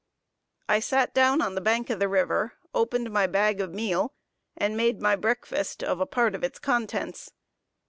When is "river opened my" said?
2.09-3.27